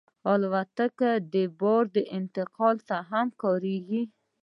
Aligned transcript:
الوتکه 0.31 1.11
د 1.33 1.35
بار 1.59 1.85
انتقال 2.17 2.75
ته 2.87 2.97
هم 3.09 3.27
کارېږي. 3.41 4.03